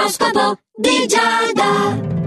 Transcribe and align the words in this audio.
L'oroscopo 0.00 0.58
di 0.76 1.06
Giada. 1.06 2.19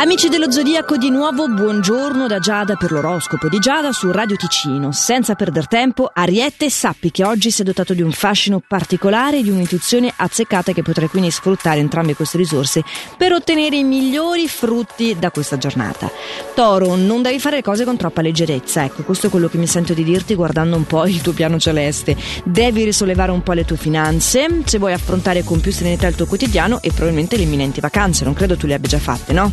Amici 0.00 0.30
dello 0.30 0.50
Zodiaco, 0.50 0.96
di 0.96 1.10
nuovo 1.10 1.46
buongiorno 1.46 2.26
da 2.26 2.38
Giada 2.38 2.74
per 2.74 2.90
l'oroscopo 2.90 3.50
di 3.50 3.58
Giada 3.58 3.92
su 3.92 4.10
Radio 4.10 4.34
Ticino. 4.34 4.92
Senza 4.92 5.34
perder 5.34 5.68
tempo, 5.68 6.10
Ariete, 6.10 6.70
sappi 6.70 7.10
che 7.10 7.22
oggi 7.22 7.50
sei 7.50 7.66
dotato 7.66 7.92
di 7.92 8.00
un 8.00 8.10
fascino 8.10 8.62
particolare 8.66 9.40
e 9.40 9.42
di 9.42 9.50
un'intuizione 9.50 10.10
azzeccata 10.16 10.72
che 10.72 10.80
potrai 10.80 11.08
quindi 11.08 11.30
sfruttare 11.30 11.80
entrambe 11.80 12.14
queste 12.14 12.38
risorse 12.38 12.82
per 13.18 13.34
ottenere 13.34 13.76
i 13.76 13.84
migliori 13.84 14.48
frutti 14.48 15.16
da 15.18 15.30
questa 15.30 15.58
giornata. 15.58 16.10
Toro, 16.54 16.96
non 16.96 17.20
devi 17.20 17.38
fare 17.38 17.56
le 17.56 17.62
cose 17.62 17.84
con 17.84 17.98
troppa 17.98 18.22
leggerezza, 18.22 18.82
ecco, 18.82 19.02
questo 19.02 19.26
è 19.26 19.30
quello 19.30 19.50
che 19.50 19.58
mi 19.58 19.66
sento 19.66 19.92
di 19.92 20.02
dirti 20.02 20.34
guardando 20.34 20.76
un 20.76 20.86
po' 20.86 21.06
il 21.06 21.20
tuo 21.20 21.32
piano 21.32 21.58
celeste. 21.58 22.16
Devi 22.42 22.84
risollevare 22.84 23.32
un 23.32 23.42
po' 23.42 23.52
le 23.52 23.66
tue 23.66 23.76
finanze, 23.76 24.62
se 24.64 24.78
vuoi 24.78 24.94
affrontare 24.94 25.44
con 25.44 25.60
più 25.60 25.72
serenità 25.72 26.06
il 26.06 26.14
tuo 26.14 26.24
quotidiano 26.24 26.80
e 26.80 26.88
probabilmente 26.88 27.36
le 27.36 27.42
imminenti 27.42 27.80
vacanze, 27.80 28.24
non 28.24 28.32
credo 28.32 28.56
tu 28.56 28.66
le 28.66 28.72
abbia 28.72 28.88
già 28.88 28.98
fatte, 28.98 29.34
no? 29.34 29.52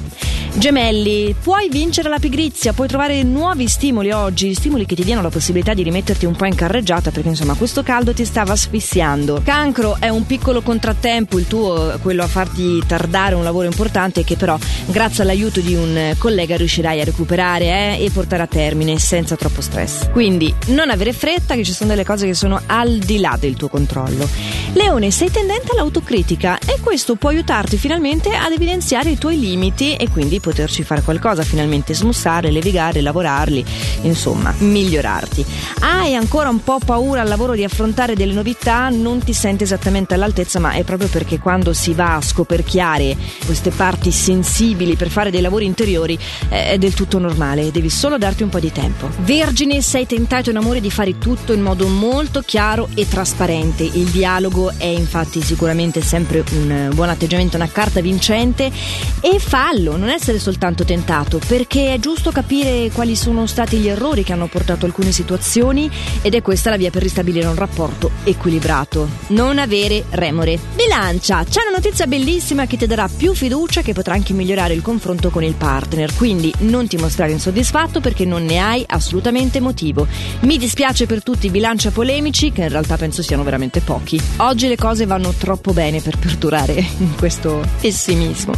Gemelli, 0.58 1.36
puoi 1.40 1.70
vincere 1.70 2.10
la 2.10 2.18
pigrizia, 2.18 2.74
puoi 2.74 2.88
trovare 2.88 3.22
nuovi 3.22 3.68
stimoli 3.68 4.10
oggi, 4.10 4.56
stimoli 4.56 4.88
che 4.88 4.96
ti 4.96 5.04
diano 5.04 5.22
la 5.22 5.30
possibilità 5.30 5.76
di 5.76 5.84
rimetterti 5.84 6.26
un 6.26 6.36
po' 6.36 6.46
in 6.46 6.56
carreggiata 6.56 7.12
perché 7.12 7.30
insomma 7.30 7.54
questo 7.54 7.84
caldo 7.84 8.12
ti 8.12 8.26
stava 8.26 8.54
asfissiando. 8.54 9.42
Cancro 9.44 9.98
è 10.00 10.10
un 10.10 10.26
piccolo 10.26 10.64
contrattempo 10.64 11.38
il 11.38 11.46
tuo, 11.46 12.00
quello 12.02 12.24
a 12.24 12.28
farti 12.28 12.82
tardare 12.88 13.36
un 13.36 13.44
lavoro 13.44 13.68
importante 13.68 14.24
che 14.24 14.36
però 14.36 14.58
grazie 14.88 15.22
all'aiuto 15.22 15.60
di 15.60 15.76
un 15.76 16.16
collega 16.18 16.58
riuscirai 16.58 17.02
a 17.02 17.04
recuperare 17.04 18.00
eh, 18.00 18.04
e 18.04 18.10
portare 18.10 18.42
a 18.42 18.48
termine 18.48 18.98
senza 18.98 19.36
troppo 19.36 19.62
stress. 19.62 20.10
Quindi 20.10 20.52
non 20.70 20.90
avere 20.90 21.14
fretta 21.14 21.54
che 21.54 21.64
ci 21.64 21.72
sono 21.72 21.92
delle 21.92 22.04
cose 22.04 22.26
che 22.26 22.34
sono 22.34 22.60
al 22.66 22.98
di 22.98 23.20
là 23.20 23.38
del 23.40 23.56
tuo 23.56 23.68
controllo. 23.68 24.28
Leone, 24.74 25.12
sei 25.12 25.30
tendente 25.30 25.74
all'autocritica 25.74 26.58
e 26.66 26.80
questo 26.82 27.14
può 27.14 27.30
aiutarti 27.30 27.78
finalmente 27.78 28.34
ad 28.34 28.52
evidenziare 28.52 29.12
i 29.12 29.20
tuoi 29.20 29.40
limiti 29.40 29.96
e 29.96 30.10
quindi 30.10 30.40
poterci 30.48 30.84
fare 30.84 31.02
qualcosa, 31.02 31.44
finalmente 31.44 31.94
smussare, 31.94 32.52
levigare, 32.52 33.02
lavorarli, 33.02 33.66
insomma, 34.04 34.54
migliorarti. 34.60 35.46
Hai 35.80 36.16
ancora 36.16 36.48
un 36.48 36.64
po' 36.64 36.80
paura 36.80 37.20
al 37.20 37.28
lavoro 37.28 37.54
di 37.54 37.66
affrontare 37.66 38.16
delle 38.16 38.32
novità, 38.32 38.88
non 38.88 39.22
ti 39.22 39.34
senti 39.34 39.64
esattamente 39.64 40.14
all'altezza, 40.14 40.60
ma 40.60 40.72
è 40.72 40.84
proprio 40.84 41.10
perché 41.10 41.38
quando 41.40 41.74
si 41.74 41.94
va 41.94 42.16
a 42.16 42.22
scoperchiare 42.22 43.18
queste 43.46 43.72
parti 43.72 44.10
sensibili 44.12 44.96
per 44.96 45.10
fare 45.10 45.32
dei 45.32 45.42
lavori 45.42 45.66
interiori 45.66 46.18
eh, 46.48 46.72
è 46.72 46.78
del 46.78 46.94
tutto 46.94 47.20
normale, 47.20 47.70
devi 47.72 47.90
solo 47.90 48.18
darti 48.18 48.44
un 48.44 48.50
po' 48.50 48.60
di 48.60 48.72
tempo. 48.72 49.10
Vergine, 49.20 49.82
sei 49.82 50.06
tentato 50.06 50.50
in 50.50 50.56
amore 50.56 50.80
di 50.80 50.90
fare 50.90 51.18
tutto 51.18 51.52
in 51.52 51.62
modo 51.62 51.88
molto 51.90 52.40
chiaro 52.42 52.88
e 52.96 53.06
trasparente. 53.06 53.84
Il 53.84 54.08
dialogo 54.08 54.72
è 54.78 54.86
infatti 54.86 55.42
sicuramente 55.42 56.00
sempre 56.02 56.42
un 56.52 56.92
buon 56.94 57.10
atteggiamento, 57.10 57.58
una 57.58 57.68
carta 57.70 58.00
vincente 58.00 58.72
e 59.20 59.40
fallo, 59.40 59.98
non 59.98 60.10
essere 60.10 60.37
soltanto 60.40 60.84
tentato, 60.84 61.40
perché 61.46 61.94
è 61.94 62.00
giusto 62.00 62.32
capire 62.32 62.90
quali 62.92 63.16
sono 63.16 63.46
stati 63.46 63.78
gli 63.78 63.88
errori 63.88 64.24
che 64.24 64.34
hanno 64.34 64.48
portato 64.48 64.86
alcune 64.86 65.12
situazioni 65.12 65.90
ed 66.22 66.34
è 66.34 66.42
questa 66.42 66.70
la 66.70 66.78
via 66.78 66.90
per 66.90 67.02
ristabilire 67.02 67.48
un 67.48 67.56
rapporto 67.56 68.12
equilibrato. 68.24 69.08
Non 69.28 69.60
avere 69.60 70.06
remore. 70.10 70.60
Bilancia, 70.76 71.44
c'è 71.44 71.62
una 71.62 71.78
notizia 71.78 72.08
bellissima 72.08 72.66
che 72.66 72.78
ti 72.78 72.86
darà 72.88 73.08
più 73.08 73.34
fiducia 73.34 73.82
che 73.82 73.94
potrà 73.94 74.14
anche 74.14 74.34
migliorare 74.34 74.74
il 74.74 74.82
confronto 74.82 75.30
con 75.30 75.44
il 75.44 75.56
partner, 75.56 76.14
quindi 76.16 76.54
non 76.60 76.88
ti 76.88 76.98
mostrare 76.98 77.32
insoddisfatto 77.32 78.00
perché 78.00 78.26
non 78.26 78.44
ne 78.46 78.60
hai 78.60 78.84
assolutamente 78.88 79.60
motivo. 79.60 80.08
Mi 80.42 80.58
dispiace 80.58 81.06
per 81.06 81.24
tutti 81.24 81.48
i 81.48 81.50
bilancia 81.50 81.92
polemici, 81.92 82.52
che 82.52 82.62
in 82.62 82.70
realtà 82.70 82.98
penso 82.98 83.22
siano 83.22 83.44
veramente 83.44 83.82
pochi. 83.82 84.20
Oggi 84.38 84.68
le 84.68 84.76
cose 84.76 85.06
vanno 85.06 85.34
troppo 85.38 85.74
bene 85.74 86.02
per 86.02 86.18
perdurare 86.18 86.86
in 86.98 87.16
questo 87.16 87.66
pessimismo. 87.80 88.54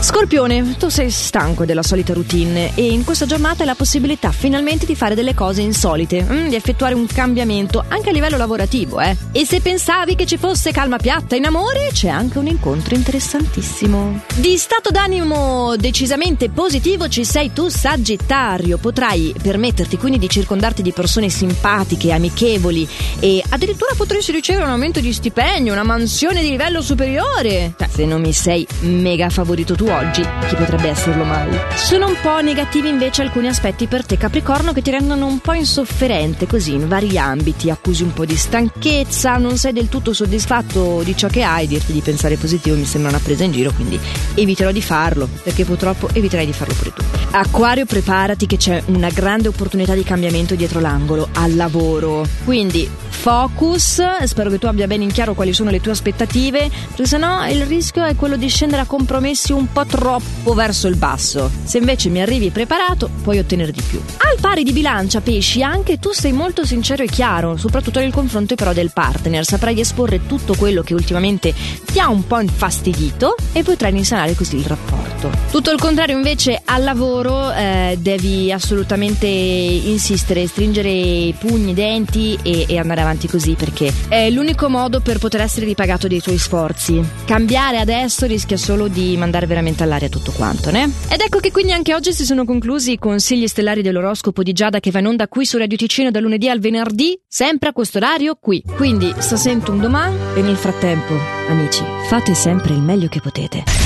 Scorpione, 0.00 0.76
tu 0.78 0.88
sei 0.88 1.07
stanco 1.10 1.64
della 1.64 1.82
solita 1.82 2.12
routine 2.12 2.72
e 2.74 2.90
in 2.90 3.04
questa 3.04 3.26
giornata 3.26 3.60
hai 3.60 3.66
la 3.66 3.74
possibilità 3.74 4.32
finalmente 4.32 4.86
di 4.86 4.94
fare 4.94 5.14
delle 5.14 5.34
cose 5.34 5.62
insolite, 5.62 6.22
mm, 6.22 6.48
di 6.48 6.54
effettuare 6.54 6.94
un 6.94 7.06
cambiamento 7.06 7.84
anche 7.86 8.10
a 8.10 8.12
livello 8.12 8.36
lavorativo, 8.36 9.00
eh. 9.00 9.16
E 9.32 9.44
se 9.44 9.60
pensavi 9.60 10.14
che 10.14 10.26
ci 10.26 10.36
fosse 10.36 10.72
calma 10.72 10.98
piatta 10.98 11.36
in 11.36 11.46
amore, 11.46 11.90
c'è 11.92 12.08
anche 12.08 12.38
un 12.38 12.46
incontro 12.46 12.94
interessantissimo. 12.94 14.22
Di 14.36 14.56
stato 14.56 14.90
d'animo 14.90 15.76
decisamente 15.76 16.50
positivo 16.50 17.08
ci 17.08 17.24
sei 17.24 17.52
tu, 17.52 17.68
Sagittario. 17.68 18.78
Potrai 18.78 19.34
permetterti 19.40 19.96
quindi 19.96 20.18
di 20.18 20.28
circondarti 20.28 20.82
di 20.82 20.92
persone 20.92 21.28
simpatiche, 21.28 22.12
amichevoli 22.12 22.88
e 23.20 23.42
addirittura 23.48 23.92
potresti 23.96 24.32
ricevere 24.32 24.64
un 24.64 24.72
aumento 24.72 25.00
di 25.00 25.12
stipendio, 25.12 25.72
una 25.72 25.82
mansione 25.82 26.42
di 26.42 26.50
livello 26.50 26.80
superiore. 26.80 27.74
Se 27.88 28.04
non 28.04 28.20
mi 28.20 28.32
sei 28.32 28.66
mega 28.80 29.28
favorito 29.28 29.74
tu 29.74 29.86
oggi, 29.86 30.22
chi 30.48 30.54
potrebbe 30.54 30.90
esserlo 30.98 31.24
mai? 31.24 31.48
Sono 31.76 32.08
un 32.08 32.16
po' 32.20 32.40
negativi 32.40 32.88
invece 32.88 33.22
alcuni 33.22 33.46
aspetti 33.46 33.86
per 33.86 34.04
te, 34.04 34.16
Capricorno, 34.16 34.72
che 34.72 34.82
ti 34.82 34.90
rendono 34.90 35.26
un 35.26 35.38
po' 35.38 35.52
insofferente 35.52 36.48
così 36.48 36.74
in 36.74 36.88
vari 36.88 37.16
ambiti. 37.16 37.70
Accusi 37.70 38.02
un 38.02 38.12
po' 38.12 38.24
di 38.24 38.36
stanchezza, 38.36 39.36
non 39.36 39.56
sei 39.56 39.72
del 39.72 39.88
tutto 39.88 40.12
soddisfatto 40.12 41.02
di 41.04 41.16
ciò 41.16 41.28
che 41.28 41.44
hai. 41.44 41.68
Dirti 41.68 41.92
di 41.92 42.00
pensare 42.00 42.36
positivo 42.36 42.76
mi 42.76 42.84
sembra 42.84 43.10
una 43.10 43.20
presa 43.20 43.44
in 43.44 43.52
giro, 43.52 43.70
quindi 43.72 43.98
eviterò 44.34 44.72
di 44.72 44.82
farlo, 44.82 45.28
perché 45.42 45.64
purtroppo 45.64 46.08
eviterai 46.12 46.46
di 46.46 46.52
farlo 46.52 46.74
pure 46.74 46.92
tu. 46.92 47.02
Acquario, 47.30 47.86
preparati 47.86 48.46
che 48.46 48.56
c'è 48.56 48.82
una 48.86 49.10
grande 49.10 49.48
opportunità 49.48 49.94
di 49.94 50.02
cambiamento 50.02 50.56
dietro 50.56 50.80
l'angolo, 50.80 51.28
al 51.34 51.54
lavoro. 51.54 52.26
Quindi 52.44 52.90
focus, 53.18 54.00
spero 54.24 54.48
che 54.48 54.58
tu 54.58 54.66
abbia 54.66 54.86
bene 54.86 55.02
in 55.02 55.10
chiaro 55.10 55.34
quali 55.34 55.52
sono 55.52 55.70
le 55.70 55.80
tue 55.80 55.90
aspettative, 55.90 56.70
perché 56.86 57.04
sennò 57.04 57.46
il 57.48 57.66
rischio 57.66 58.04
è 58.04 58.14
quello 58.14 58.36
di 58.36 58.48
scendere 58.48 58.82
a 58.82 58.86
compromessi 58.86 59.52
un 59.52 59.70
po' 59.72 59.84
troppo 59.84 60.54
verso 60.54 60.86
il 60.86 60.96
basso. 60.96 61.50
Se 61.64 61.78
invece 61.78 62.10
mi 62.10 62.22
arrivi 62.22 62.50
preparato, 62.50 63.10
puoi 63.22 63.38
ottenere 63.38 63.72
di 63.72 63.82
più. 63.82 64.00
Al 64.18 64.38
pari 64.40 64.62
di 64.62 64.72
bilancia, 64.72 65.20
pesci, 65.20 65.62
anche 65.62 65.98
tu 65.98 66.12
sei 66.12 66.32
molto 66.32 66.64
sincero 66.64 67.02
e 67.02 67.06
chiaro, 67.06 67.56
soprattutto 67.56 67.98
nel 67.98 68.12
confronto 68.12 68.54
però 68.54 68.72
del 68.72 68.92
partner. 68.92 69.44
Saprai 69.44 69.80
esporre 69.80 70.26
tutto 70.26 70.54
quello 70.54 70.82
che 70.82 70.94
ultimamente 70.94 71.52
ti 71.84 71.98
ha 71.98 72.08
un 72.08 72.24
po' 72.26 72.38
infastidito 72.38 73.34
e 73.52 73.64
potrai 73.64 73.90
risanare 73.90 74.34
così 74.34 74.56
il 74.56 74.64
rapporto. 74.64 75.30
Tutto 75.50 75.72
il 75.72 75.80
contrario 75.80 76.16
invece 76.16 76.62
al 76.64 76.84
lavoro 76.84 77.52
eh, 77.52 77.98
devi 78.00 78.52
assolutamente 78.52 79.26
insistere, 79.26 80.46
stringere 80.46 80.90
i 80.90 81.34
pugni, 81.36 81.72
i 81.72 81.74
denti 81.74 82.38
e, 82.42 82.64
e 82.68 82.78
andare 82.78 83.00
avanti 83.00 83.06
così 83.28 83.54
perché 83.54 83.92
è 84.08 84.28
l'unico 84.30 84.68
modo 84.68 85.00
per 85.00 85.18
poter 85.18 85.40
essere 85.40 85.66
ripagato 85.66 86.08
dei 86.08 86.20
tuoi 86.20 86.38
sforzi. 86.38 87.02
Cambiare 87.24 87.78
adesso 87.78 88.26
rischia 88.26 88.56
solo 88.56 88.88
di 88.88 89.16
mandare 89.16 89.46
veramente 89.46 89.82
all'aria 89.82 90.08
tutto 90.08 90.32
quanto, 90.32 90.70
né? 90.70 90.90
Ed 91.08 91.20
ecco 91.20 91.38
che 91.38 91.50
quindi 91.50 91.72
anche 91.72 91.94
oggi 91.94 92.12
si 92.12 92.24
sono 92.24 92.44
conclusi 92.44 92.92
i 92.92 92.98
consigli 92.98 93.46
stellari 93.46 93.82
dell'oroscopo 93.82 94.42
di 94.42 94.52
Giada 94.52 94.80
che 94.80 94.90
va 94.90 94.98
in 94.98 95.06
onda 95.06 95.28
qui 95.28 95.46
su 95.46 95.56
Radio 95.56 95.76
Ticino 95.76 96.10
dal 96.10 96.22
lunedì 96.22 96.48
al 96.48 96.60
venerdì, 96.60 97.18
sempre 97.26 97.70
a 97.70 97.72
questo 97.72 97.98
orario 97.98 98.36
qui. 98.40 98.62
Quindi 98.76 99.14
sta 99.18 99.36
un 99.48 99.80
domani 99.80 100.16
e 100.34 100.42
nel 100.42 100.56
frattempo, 100.56 101.14
amici, 101.48 101.82
fate 102.08 102.34
sempre 102.34 102.74
il 102.74 102.80
meglio 102.80 103.08
che 103.08 103.20
potete. 103.20 103.78